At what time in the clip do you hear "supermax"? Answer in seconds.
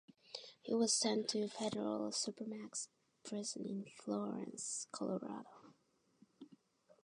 2.09-2.87